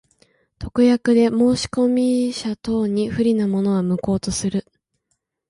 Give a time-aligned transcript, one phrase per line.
[0.57, 4.65] 特約で申込者等に不利なものは、無効とする。